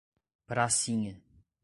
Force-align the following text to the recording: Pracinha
Pracinha 0.47 1.21